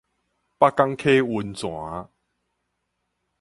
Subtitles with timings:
[0.57, 2.09] 北港溪溫泉